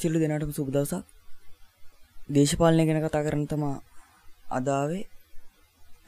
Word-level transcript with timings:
සිල්ලු 0.00 0.18
දෙනාටම 0.18 0.52
සුබ 0.52 0.68
දවසක්. 0.70 1.04
දේශපාලනය 2.28 2.84
ගැන 2.88 3.00
කතා 3.02 3.24
කරන්න 3.24 3.46
තමා 3.46 3.76
අද 4.50 4.66
ආවේ. 4.70 5.04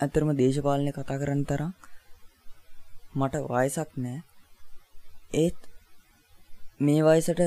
ඇත්තටම 0.01 0.31
දේශපාලනය 0.37 0.93
කතා 0.93 1.21
කරන්න 1.21 1.43
තරම් 1.45 1.73
මට 3.15 3.43
වයසක් 3.49 3.91
නෑ. 3.97 4.19
ඒත් 5.35 5.59
මේ 6.81 7.03
වයසට 7.03 7.43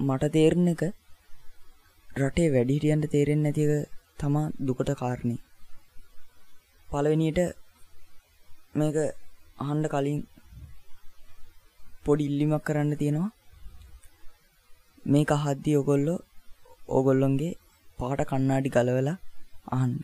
මට 0.00 0.32
තේරෙන 0.32 0.68
එක 0.68 0.82
රටේ 2.16 2.48
වැඩිහිටියන්ට 2.54 3.10
තේරෙන්නේ 3.10 3.44
නැති 3.46 3.66
එක 3.68 3.90
තමා 4.18 4.46
දුකට 4.60 4.90
කාරණේ. 5.00 5.40
පළවෙනියට 6.88 7.40
මේක 8.74 8.96
අහන්න 9.58 9.84
කලින් 9.88 10.20
පොඩි 12.04 12.24
ඉල්ලීමක් 12.24 12.64
කරන්න 12.66 12.96
තියෙනවා. 12.96 13.30
මේක 15.04 15.30
අහද්දී 15.32 15.76
ඔයගොල්ලෝ 15.76 16.18
ඕගොල්ලොන්ගේ 16.88 17.58
පාට 17.98 18.20
කණ්ණාඩි 18.22 18.70
ගලවලා 18.70 19.16
අහන්න. 19.68 19.94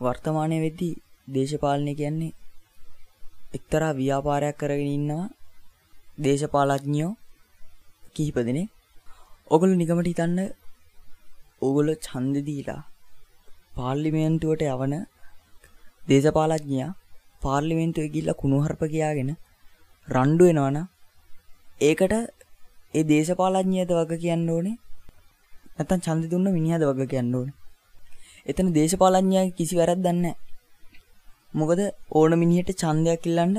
වර්තමානයේ 0.00 0.60
වෙද්දී 0.60 0.94
දේශපාලනය 1.28 1.94
කියන්නේ 1.94 2.32
එක්තරා 3.54 3.92
ව්‍යාපාරයක් 3.92 4.56
කරගෙන 4.56 4.90
ඉන්නවා 4.90 5.26
දේශපාලඥයෝ 6.18 7.12
කිහිප 8.14 8.38
දෙනෙක්. 8.40 8.70
ඔගොල්ලෝ 9.50 9.80
නිකමට 9.80 10.10
හිතන්න 10.10 10.38
ඕගොල්ලෝ 11.62 12.02
ඡන්දෙ 12.06 12.40
දීලා 12.46 12.82
පාර්ලිමේන්තුවට 13.76 14.62
යවන 14.66 14.94
දේශපාලඥයා 16.02 16.92
පාර්ලිමේන්තුවේ 17.42 18.12
ගිහිල්ලා 18.14 18.40
කුණුහරුප 18.40 18.82
කියාගෙන 18.92 19.30
රණ්ඩු 20.08 20.44
වෙනවනම් 20.48 20.86
ඒකට 21.80 22.43
ඒ 22.94 23.04
දේශපාලඥයද 23.04 23.90
වග 23.90 24.12
කියන්න 24.22 24.50
ඕනේ? 24.50 24.76
නැත්තම් 25.76 26.00
ඡන්දෙ 26.04 26.26
දුන්න 26.32 26.48
මිනිහද 26.56 26.82
වග 26.88 27.06
කියන්න 27.12 27.34
ඕනේ? 27.34 27.54
එතන 28.46 28.68
දේශපාලඥයා 28.76 29.46
කිසි 29.50 29.74
වැරද්දක් 29.76 30.06
නැහැ. 30.06 30.34
මොකද 31.54 31.80
ඕන 32.10 32.32
මිනිහට 32.38 32.70
ඡන්දයක් 32.80 33.26
ඉල්ලන්න 33.26 33.56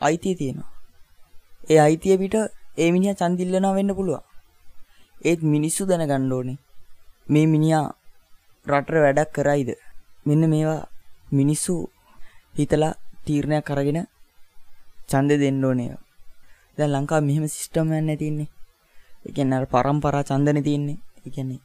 අයිතිය 0.00 0.34
තියෙනවා. 0.34 0.70
ඒ 1.70 1.80
අයිතිය 1.80 2.16
පිට 2.18 2.34
ඒ 2.78 2.88
මිනිහා 2.92 3.18
ඡන්ද 3.20 3.40
ඉල්ලනවා 3.40 3.74
වෙන්න 3.74 3.94
පුළුවන්. 3.94 4.24
ඒත් 5.24 5.40
මිනිස්සු 5.54 5.88
දැනගන්න 5.90 6.32
ඕනේ 6.32 6.58
මේ 7.26 7.46
මිනිහා 7.46 7.86
රටට 8.66 9.04
වැඩක් 9.04 9.32
කරයිද? 9.36 9.70
මෙන්න 10.26 10.50
මේවා 10.52 10.82
මිනිස්සු 11.32 11.74
හිතලා 12.58 12.92
තීරණයක් 13.26 13.70
අරගෙන 13.70 14.00
ඡන්දෙ 15.08 15.34
දෙන්න 15.42 15.64
ඕනේ. 15.64 15.96
දැන් 16.78 16.92
ලංකාවේ 16.92 17.26
මෙහෙම 17.28 17.48
සිස්ටම් 17.48 17.92
එකක් 17.92 18.06
නැති 18.08 18.55
ඉන්නේ. 19.26 19.32
ඒ 19.32 19.32
කියන්නේ 19.32 19.58
අර 19.58 19.66
පරම්පරා 19.66 20.22
ඡන්දනේ 20.22 20.62
තියෙන්නේ. 20.62 20.98
ඒ 21.26 21.30
කියන්නේ 21.30 21.60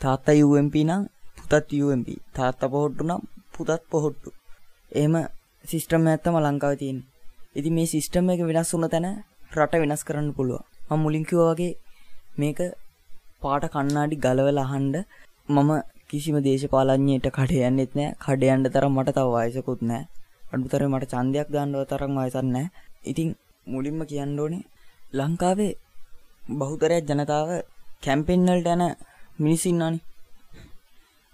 තාත්තා 0.00 0.34
UMP 0.44 0.74
නම් 0.84 1.02
පුතත් 1.38 1.72
UMP. 1.84 2.08
තාත්තා 2.34 2.68
පොහොට්ටු 2.68 3.04
නම් 3.04 3.22
පුතත් 3.54 3.82
පොහොට්ටු. 3.90 4.30
එහෙම 4.92 5.14
සිස්ටම් 5.64 6.06
එකක් 6.06 6.22
තමයි 6.24 6.40
ලංකාවේ 6.40 6.76
තියෙන්නේ. 6.76 7.06
ඉතින් 7.54 7.72
මේ 7.74 7.86
සිස්ටම් 7.86 8.30
එක 8.30 8.40
වෙනස් 8.48 8.72
වුණ 8.72 8.88
තැන 8.88 9.06
රට 9.56 9.74
වෙනස් 9.82 10.02
කරන්න 10.04 10.28
පුළුවන්. 10.36 10.64
මම 10.90 11.00
මුලින් 11.02 11.24
කිව්වා 11.24 11.54
වගේ 11.54 11.72
මේක 12.38 12.60
පාට 13.42 13.64
කණ්ණාඩි 13.74 14.16
ගලවලා 14.16 14.66
අහන්න 14.68 14.96
මම 15.48 15.70
කිසිම 16.10 16.36
දේශපාලඥයෙක්ට 16.46 17.28
කඩ 17.36 17.52
යන්නෙත් 17.68 17.92
නෑ. 17.94 18.10
කඩ 18.24 18.42
යන්න 18.54 18.72
තරම් 18.74 18.92
මට 18.98 19.16
තව 19.16 19.28
වයසකුත් 19.36 19.82
නෑ. 19.82 20.02
අඩුතරේ 20.52 20.88
මට 20.92 21.12
ඡන්දයක් 21.12 21.48
දාන්නව 21.54 21.84
තරම් 21.90 22.12
වයසක් 22.18 22.44
නෑ. 22.46 22.66
ඉතින් 23.04 23.28
මුලින්ම 23.66 24.00
කියන්න 24.10 24.38
ඕනේ 24.38 24.62
ලංකාවේ 25.12 25.72
බහුතරයක් 26.59 27.03
ජනතාව 27.09 27.49
කැම්පේන් 28.03 28.45
වලට 28.47 28.67
යන 28.75 28.83
මිනිස්සු 29.39 29.69
ඉන්නවනේ. 29.69 30.03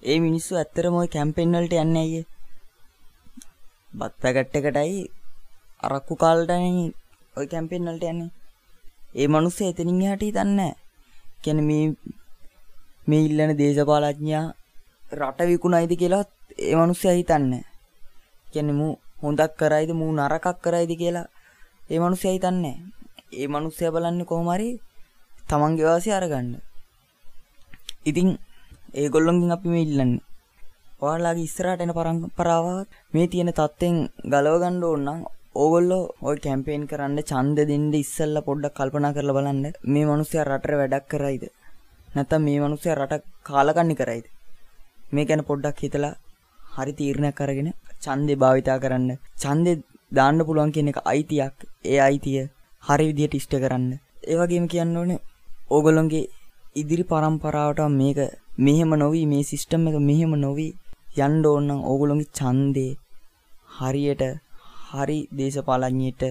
ඒ 0.04 0.20
මිනිස්සු 0.20 0.56
ඇත්තටම 0.56 0.96
ওই 1.02 1.10
කැම්පේන් 1.16 1.56
වලට 1.56 1.76
යන්නේ 1.76 2.04
අයියේ. 2.06 2.26
බත් 3.92 4.14
පැකට් 4.22 4.56
එකටයි 4.60 5.02
අරක්කු 5.86 6.16
කාලටයි 6.16 6.86
ওই 7.38 7.48
කැම්පේන් 7.48 7.86
වලට 7.88 8.10
යන්නේ. 8.12 8.32
ඒ 9.16 9.28
මිනිස්සු 9.28 9.62
එතනින් 9.66 10.02
එහාට 10.02 10.24
හිතන්නේ 10.28 10.56
නැහැ. 10.56 10.76
කියන්නේ 11.44 11.68
මේ 11.70 11.86
මේ 13.08 13.22
ඉල්ලන 13.28 13.52
දේශපාලඥයා 13.60 14.46
රට 15.12 15.40
විකුණයිද 15.50 15.94
කියලා 16.02 16.24
ඒ 16.60 16.76
මිනිස්සයා 16.76 17.16
හිතන්නේ. 17.20 17.64
කියන්නේ 18.54 18.80
මූ 18.80 18.94
හොඳක් 19.24 19.54
කරයිද 19.60 19.92
මූ 20.00 20.12
නරකක් 20.12 20.58
කරයිද 20.64 20.92
කියලා 21.02 21.28
ඒ 21.92 22.00
මිනිස්සයා 22.04 22.34
හිතන්නේ. 22.36 22.76
ඒ 23.34 23.48
මිනිස්සයා 23.48 23.94
බලන්නේ 23.96 24.30
කොහොම 24.32 24.50
හරි 24.54 24.70
තමන්ගේ 25.51 25.89
වාසි 25.89 26.11
අරගන්න. 26.13 26.49
ඉතින් 28.11 28.29
ඒගොල්ලොන්ගින් 28.95 29.55
අපි 29.57 29.69
ඉල්ලන්න. 29.85 30.13
ඔයාලාගේ 31.03 31.47
ඉස්සරට 31.49 31.83
එන 31.85 31.93
පරං 31.97 32.19
පරාවත් 32.39 32.89
මේ 33.15 33.31
තියෙන 33.33 33.51
තත්ත්වෙන් 33.53 33.97
ගලවගණ්ඩ 34.33 34.85
ඕන්නම් 34.89 35.21
ඕගොල්ලෝ 35.63 36.03
ඔය 36.29 36.37
කැම්පේෙන් 36.45 36.85
කරන්න 36.91 37.21
චන්ද 37.31 37.59
දෙන්ඩ 37.71 37.95
ඉස්සල්ල 38.01 38.37
පොඩ්ඩක් 38.49 38.77
කල්පනා 38.79 39.13
කරල 39.17 39.33
බලන්න. 39.37 39.65
මේ 39.93 40.09
මනුස්සය 40.09 40.39
රටර 40.45 40.73
වැඩක් 40.81 41.07
කරයිද? 41.13 41.45
නැත 42.15 42.33
මේ 42.47 42.59
මනුස්සය 42.65 42.91
රට 42.95 43.25
කාලකන්නි 43.49 43.97
කරයිද? 44.01 44.27
මේ 45.15 45.29
ගැන 45.29 45.43
පොඩ්ඩක් 45.49 45.81
හිතලා 45.85 46.15
හරි 46.75 46.93
තීරණයක් 46.99 47.39
කරගෙන 47.41 47.71
චන්දෙ 48.05 48.35
භාවිතා 48.43 48.79
කරන්න. 48.85 49.11
චන්දෙ 49.43 49.73
දාන්න 50.13 50.47
පුළුවන් 50.49 50.75
කියන 50.75 50.93
එක 50.93 51.01
අයිතියක්. 51.13 51.57
ඒ 51.93 51.99
අයිතිය 52.09 52.45
හරි 52.83 53.09
විදියට 53.11 53.39
ඉෂ්ට 53.41 53.59
කරන්න. 53.65 53.91
ඒවගේම 54.31 54.69
කියන්න 54.73 54.97
ඕනේ 54.97 55.21
ඕගොල්ලොන්ගේ 55.69 56.29
ඉදිරි 56.81 57.05
පරම්පරාවට 57.05 57.81
මේක 57.93 58.19
මෙහෙම 58.59 58.93
නොවි 59.01 59.23
මේ 59.33 59.49
සිස්ටම් 59.49 59.83
එක 59.89 59.97
මෙහෙම 60.01 60.33
නොවි 60.45 60.69
යන්න 61.19 61.43
ඕන 61.51 61.67
නම් 61.67 61.81
ඕගොල්ලොන්ගේ 61.91 62.31
ඡන්දේ 62.39 62.93
හරියට 63.77 64.23
හරි 64.91 65.19
දේශපාලඥයෙක්ට 65.39 66.23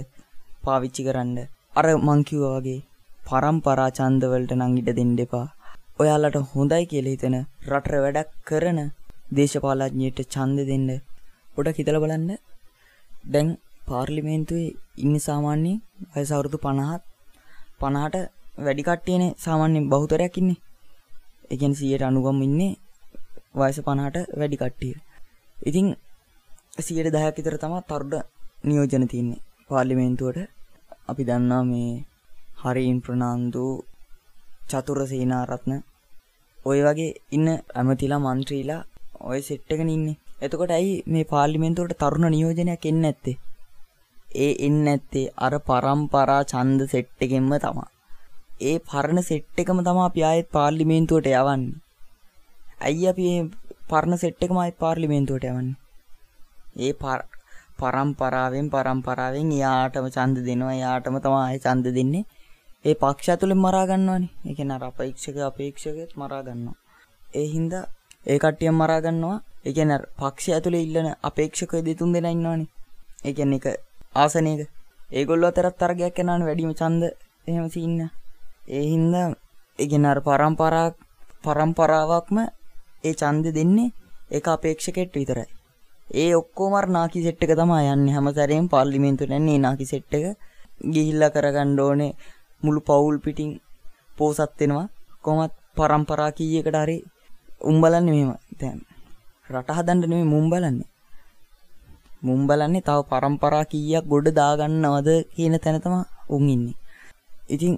පාවිච්චි 0.63 1.05
කරන්න. 1.07 1.37
අර 1.79 1.87
මං 1.97 2.21
කිව්වා 2.27 2.55
වගේ 2.57 2.79
පරම්පරා 3.27 3.89
ඡන්ද 3.97 4.23
වලට 4.31 4.57
නම් 4.57 4.73
ඉඩ 4.81 4.89
දෙන්න 4.99 5.13
එපා. 5.25 5.45
ඔයාලට 5.99 6.37
හොඳයි 6.53 6.89
කියලා 6.91 7.13
හිතන 7.15 7.37
රටට 7.69 8.01
වැඩක් 8.05 8.31
කරන 8.49 8.79
දේශපාලඥයෙක්ට 9.37 10.23
ඡන්ද 10.33 10.65
දෙන්න 10.71 10.89
පොඩක් 11.53 11.79
හිතලා 11.81 12.03
බලන්න. 12.03 12.31
දැන් 13.33 13.49
පාර්ලිමේන්තුවේ 13.89 14.75
ඉන්නේ 15.03 15.25
සාමාන්‍යයෙන් 15.27 15.79
වයස 16.15 16.33
අවුරුදු 16.33 16.63
50 16.65 16.99
50ට 17.83 18.36
වැඩි 18.65 18.83
කට්ටියනේ 18.83 19.35
සාමාන්‍යයෙන් 19.43 19.89
බහුතරයක් 19.91 20.37
ඉන්නේ. 20.41 20.59
ඒ 21.51 21.57
කියන්නේ 21.59 21.79
100ට 21.81 22.03
90ම 22.17 22.39
ඉන්නේ 22.47 22.73
වයස 23.59 23.79
50ට 23.87 24.17
වැඩි 24.39 24.57
කට්ටිය. 24.61 24.93
ඉතින් 25.57 25.87
110ක් 26.77 27.25
විතර 27.37 27.55
තමයි 27.63 27.81
තරුණ 27.89 28.15
නියෝජන 28.67 29.07
තියෙන්නේ 29.11 29.43
පාර්ලිමේන්තුවට. 29.69 30.39
අපි 31.09 31.27
දන්නා 31.29 31.63
මේ 31.71 31.91
හරීන් 32.61 32.99
ප්‍රනාන්දු 33.05 33.65
චතුර 34.69 34.99
සේනාරත්න 35.11 35.73
ඔය 36.69 36.79
වගේ 36.85 37.11
ඉන්න 37.31 37.47
ඇමතිලා 37.79 38.23
මන්ත්‍රීලා 38.25 38.81
ඔය 39.29 39.39
සෙට් 39.41 39.71
එකන 39.73 39.89
ඉන්නේ. 39.89 40.17
එතකොට 40.45 40.71
ඇයි 40.77 40.95
මේ 41.13 41.29
පාර්ලිමේන්තුවට 41.33 41.99
තරුණ 42.01 42.31
නියෝජනයක් 42.33 42.89
එන්නේ 42.91 43.03
නැත්තේ? 43.03 43.37
ඒ 44.35 44.51
එන්නේ 44.65 44.85
නැත්තේ 44.87 45.27
අර 45.45 45.53
පරම්පරා 45.67 46.41
ඡන්ද 46.51 46.81
සෙට් 46.93 47.23
එකෙන්ම 47.25 47.53
තමයි. 47.65 47.87
ඒ 48.59 48.77
පරණ 48.81 49.21
සෙට් 49.21 49.59
එකම 49.61 49.79
තමයි 49.85 50.03
අපි 50.03 50.21
ආයෙත් 50.23 50.47
පාර්ලිමේන්තුවට 50.51 51.27
යවන්නේ. 51.31 51.75
ඇයි 52.81 53.07
අපි 53.11 53.25
මේ 53.25 53.49
පරණ 53.89 54.17
සෙට් 54.17 54.41
එකම 54.45 54.57
ආයෙත් 54.57 54.77
පාර්ලිමේන්තුවට 54.79 55.45
යවන්නේ? 55.49 55.75
ඒ 56.77 56.93
පරම්පරාවෙන් 57.79 58.71
පරම්පරාවෙන් 58.73 59.51
එයාටම 59.57 60.07
ඡන්ද 60.15 60.37
දෙනවා. 60.47 60.73
එයාටම 60.79 61.19
තමයි 61.25 61.39
ආයෙ 61.43 61.59
ඡන්ද 61.59 61.93
දෙන්නේ. 61.97 62.25
ඒ 62.85 62.95
පක්ෂ 62.95 63.29
ඇතුලෙන් 63.29 63.61
මරා 63.65 63.85
ගන්නවනේ. 63.85 64.29
ඒ 64.47 64.53
කියන්නේ 64.57 64.77
අර 64.79 64.89
අපේක්ෂක 64.89 65.37
අපේක්ෂකෙත් 65.49 66.11
මරා 66.15 66.41
ගන්නවා. 66.43 66.77
ඒ 67.35 67.47
හින්දා 67.53 67.85
ඒ 68.25 68.39
කට්ටියම 68.39 68.75
මරා 68.81 69.01
ගන්නවා. 69.01 69.39
ඒ 69.65 69.73
කියන්නේ 69.73 69.99
පක්ෂය 70.19 70.49
ඇතුලේ 70.53 70.81
ඉල්ලන 70.81 71.09
අපේක්ෂකයෝ 71.23 71.85
දෙතුන් 71.85 72.13
දෙනා 72.13 72.35
ඉන්නවනේ. 72.35 72.69
ඒ 73.25 73.33
කියන්නේ 73.33 73.59
එක 73.61 73.67
ආසනයක. 74.15 74.61
ඒගොල්ලෝ 75.13 75.49
අතරත් 75.51 75.77
තරගයක් 75.81 76.19
යනවනේ 76.21 76.47
වැඩිම 76.47 76.73
ඡන්ද 76.79 77.03
එහෙම 77.49 77.67
සීන්න. 77.69 78.09
ඒ 78.67 78.85
හින්දා 78.91 79.27
ඒ 79.79 79.87
කියන්නේ 79.89 80.11
අර 80.13 80.19
පරම්පරා 80.21 80.87
පරම්පරාවක්ම 81.43 82.37
ඒ 83.03 83.13
ඡන්ද 83.19 83.45
දෙන්නේ 83.57 83.93
ඒක 84.31 84.47
අපේක්ෂකෙට 84.47 85.13
විතරයි. 85.15 85.47
ඒ 86.13 86.31
ඔක්කොම 86.35 86.73
අර 86.79 86.87
නාකි 86.87 87.23
සෙට් 87.25 87.43
එක 87.43 87.53
තමයි 87.59 87.87
යන්නේ. 87.93 88.15
හැමසැරේම 88.15 88.65
පාර්ලිමේන්තුවට 88.73 89.37
යන්නේ 89.39 89.63
නාකි 89.65 89.85
සෙට් 89.85 90.13
එක. 90.17 90.25
ගිහිල්ලා 90.93 91.33
කරගන්න 91.35 91.79
ඕනේ 91.79 92.11
මුළු 92.63 92.81
පවුල් 92.87 93.15
පිටින් 93.25 93.51
පෝසත් 94.17 94.59
වෙනවා. 94.59 94.87
කොහොමත් 95.23 95.53
පරම්පරා 95.77 96.31
කීයකට 96.37 96.77
හරි 96.83 96.97
උන් 97.61 97.81
බලන්නේ 97.81 98.13
මෙහෙම. 98.15 98.31
දැන් 98.59 98.79
රට 99.49 99.69
හදන්න 99.77 99.99
නෙමෙයි 100.01 100.31
මුන් 100.33 100.45
බලන්නේ. 100.51 100.89
මුන් 102.21 102.41
බලන්නේ 102.47 102.85
තව 102.87 102.99
පරම්පරා 103.11 103.65
කීයක් 103.71 104.05
ගොඩ 104.11 104.27
දාගන්නවද 104.39 105.09
කියන 105.35 105.55
තැන 105.63 105.81
තමයි 105.83 106.01
උන් 106.35 106.49
ඉන්නේ. 106.49 106.77
ඉතින් 107.49 107.73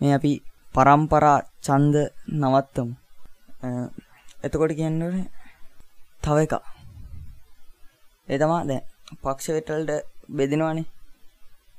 මේ 0.00 0.12
අපි 0.18 0.32
පරම්පරා 0.74 1.38
ඡන්ද 1.66 1.96
නවත්තමු. 2.40 2.92
එතකොට 4.44 4.72
කියන්නේ 4.80 5.24
තව 6.24 6.36
එකක්. 6.44 6.54
ඒ 8.28 8.38
තමයි 8.42 8.60
දැන් 8.70 8.84
පක්ෂ 9.22 9.54
වෙටවලට 9.56 9.92
බෙදෙනවානේ. 10.36 10.86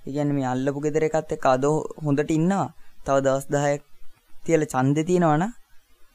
ඒ 0.06 0.12
කියන්නේ 0.16 0.38
මේ 0.38 0.50
අල්ලපු 0.54 0.80
ගෙදර 0.86 1.06
එකත් 1.08 1.32
එක්ක 1.36 1.46
අද 1.54 1.66
හොඳට 2.06 2.36
ඉන්නවා. 2.38 2.68
තව 3.06 3.16
දවස් 3.26 3.46
10ක් 3.54 3.84
තියලා 4.46 4.72
ඡන්දේ 4.74 5.08
තියෙනවනම් 5.10 5.52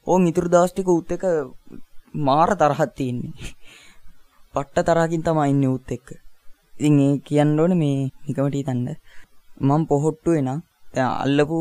ඕන් 0.06 0.28
ඉතුරු 0.30 0.48
දවස් 0.54 0.72
ටික 0.72 0.90
උත් 0.96 1.10
එක 1.16 1.24
මාර 2.26 2.50
තරහක් 2.60 2.90
තියෙන්නේ. 2.98 3.32
පට්ට 4.54 4.86
තරහකින් 4.88 5.24
තමයි 5.26 5.48
ඉන්නේ 5.52 5.72
උත් 5.76 5.88
එක්ක. 5.96 6.08
ඉතින් 6.76 7.00
ඒ 7.06 7.14
කියන්න 7.26 7.60
ඕනේ 7.62 7.80
මේ 7.82 7.96
නිකමට 8.26 8.56
හිතන්න. 8.58 8.88
මම 9.66 9.82
පොහොට්ටුවේ 9.90 10.44
නම් 10.46 10.60
දැන් 10.94 11.10
අල්ලපු 11.24 11.58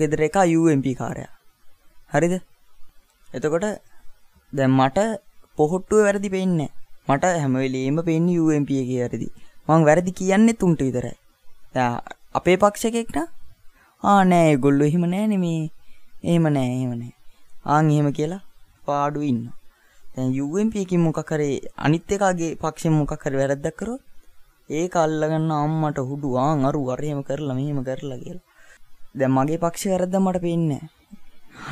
ගෙදර 0.00 0.20
එක 0.28 0.36
UMP 0.58 0.86
කාර්යයා. 1.00 1.32
හරිද? 2.12 2.34
එතකොට 3.28 3.66
දැන් 4.52 4.72
මට 4.78 4.98
පොහොට්ටුවේ 5.58 6.04
වැරදි 6.06 6.28
පේන්නේ 6.34 6.70
මට 7.08 7.32
හැම 7.42 7.54
වෙලෙම 7.62 7.98
පේන්නේ 8.08 8.40
UMP 8.42 8.70
එකේ 8.82 9.00
වැරදි. 9.02 9.28
මං 9.68 9.86
වැරදි 9.88 10.12
කියන්නේ 10.20 10.58
තුන්ට 10.60 10.80
විතරයි. 10.86 11.16
දැන් 11.74 12.00
අපේ 12.38 12.56
පක්ෂයකෙක් 12.62 13.10
නා 13.16 13.28
ආ 14.02 14.20
නෑ 14.30 14.46
ඒගොල්ලෝ 14.52 14.86
එහෙම 14.90 15.04
නෑනේ 15.14 15.40
මේ 15.44 15.60
එහෙම 16.28 16.46
නෑ 16.56 16.70
එහෙම 16.76 16.94
නෑ. 17.00 17.12
ආන් 17.64 17.90
එහෙම 17.94 18.08
කියලා 18.18 18.42
පාඩු 18.86 19.20
ඉන්නවා. 19.30 19.56
දැන් 20.14 20.32
UMP 20.44 20.74
එකකින් 20.82 21.04
මොකක් 21.06 21.32
හරි 21.34 21.50
අනිත් 21.84 22.14
එකාගේ 22.16 22.50
පක්ෂෙන් 22.62 22.96
මොකක් 23.00 23.12
හරි 23.24 23.36
වැරද්දක් 23.40 23.76
කරොත් 23.80 24.02
ඒක 24.78 24.96
අල්ලගන්න 25.04 25.52
අම්මට 25.58 25.98
හුඩු 26.08 26.28
ආන් 26.46 26.64
අරු 26.68 26.82
අර 26.94 27.00
එහෙම 27.08 27.20
කරලා 27.28 27.58
මෙහෙම 27.58 27.80
කරලා 27.88 28.18
කියලා. 28.24 28.46
දැන් 29.14 29.32
මගේ 29.36 29.62
පක්ෂේ 29.64 29.92
වැරද්ද 29.92 30.14
මට 30.24 30.44
පේන්නේ 30.46 30.82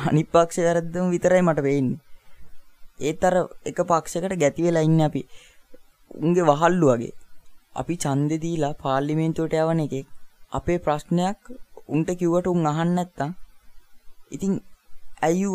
අනිත් 0.09 0.29
පක්ෂේ 0.33 0.65
වැරද්දම 0.67 1.07
විතරයි 1.13 1.41
මට 1.47 1.63
පේන්නේ. 1.67 1.99
ඒතර 3.07 3.35
එක 3.69 3.79
පක්ෂයකට 3.91 4.35
ගැති 4.41 4.65
වෙලා 4.65 4.83
ඉන්නේ 4.87 5.07
අපි. 5.09 5.21
උන්ගේ 6.23 6.47
වහල්ලු 6.49 6.87
වගේ. 6.91 7.13
අපි 7.79 7.95
ඡන්දෙ 8.03 8.35
දීලා 8.43 8.73
පාර්ලිමේන්තුවට 8.83 9.55
යවන 9.61 9.81
එකෙක් 9.85 10.07
අපේ 10.57 10.79
ප්‍රශ්නයක් 10.85 11.39
උන්ට 11.93 12.09
කිව්වට 12.19 12.51
උන් 12.53 12.69
අහන්න 12.71 12.93
නැත්තම් 12.97 13.31
ඉතින් 14.31 14.53
ඇයි 15.27 15.47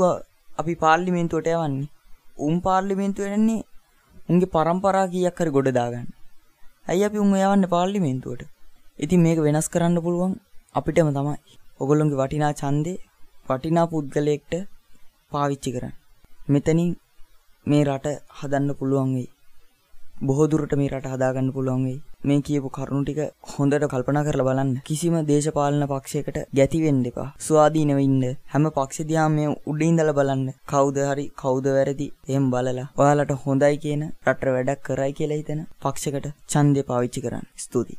අපි 0.61 0.75
පාර්ලිමේන්තුවට 0.85 1.53
යවන්නේ? 1.55 1.91
උන් 2.47 2.57
පාර්ලිමේන්තුවට 2.67 3.37
යන්නේ 3.39 3.63
උන්ගේ 4.31 4.53
પરම්පරා 4.55 5.07
කීයක් 5.13 5.39
හරි 5.41 5.55
ගොඩ 5.57 5.71
දාගන්න. 5.79 6.09
ඇයි 6.91 7.07
අපි 7.09 7.23
උන් 7.25 7.33
යවන්නේ 7.37 7.73
පාර්ලිමේන්තුවට? 7.77 8.43
ඉතින් 9.05 9.25
මේක 9.27 9.39
වෙනස් 9.47 9.69
කරන්න 9.73 10.03
පුළුවන් 10.07 10.35
අපිටම 10.79 11.11
තමයි. 11.19 11.39
ඔගොල්ලොන්ගේ 11.81 12.19
වටිනා 12.21 12.53
ඡන්දේ 12.61 12.99
වටිනා 13.49 13.87
පුද්ගලයෙක්ට 13.93 14.55
පාවිච්චි 15.33 15.71
කරන්න. 15.75 15.95
මෙතනින් 16.53 16.93
මේ 17.67 17.85
රට 17.85 18.13
හදන්න 18.39 18.77
පුළුවන් 18.79 19.11
වෙයි. 19.17 19.29
බොහෝ 20.27 20.47
දුරට 20.53 20.73
මේ 20.81 20.91
රට 20.91 21.13
හදාගන්න 21.15 21.51
පුළුවන් 21.57 21.83
වෙයි. 21.87 21.99
මේ 22.29 22.39
කියපු 22.47 22.69
කරුණු 22.77 23.03
ටික 23.05 23.21
හොඳට 23.53 23.85
කල්පනා 23.93 24.25
කරලා 24.29 24.47
බලන්න. 24.49 24.73
කිසිම 24.89 25.17
දේශපාලන 25.31 25.85
පක්ෂයකට 25.93 26.39
ගැති 26.59 26.81
වෙන්න 26.85 27.03
එපා. 27.11 27.29
ස්වාධීනව 27.47 28.01
ඉන්න. 28.07 28.25
හැම 28.53 28.71
පක්ෂ 28.79 29.09
දිහාම 29.11 29.37
මේ 29.39 29.53
උඩින් 29.71 29.93
ඉඳලා 29.93 30.17
බලන්න. 30.19 30.49
කවුද 30.73 30.99
හරි 31.11 31.27
කවුද 31.43 31.69
වැරදි 31.77 32.09
එහෙම 32.31 32.49
බලලා 32.55 32.89
ඔයාලට 33.03 33.37
හොඳයි 33.45 33.77
කියන 33.85 34.03
රට 34.27 34.57
වැඩක් 34.57 34.85
කරයි 34.89 35.13
කියලා 35.21 35.41
හිතන 35.43 35.63
පක්ෂයකට 35.85 36.29
ඡන්දය 36.53 36.89
පාවිච්චි 36.91 37.25
කරන්න. 37.27 37.47
ස්තුතියි. 37.57 37.95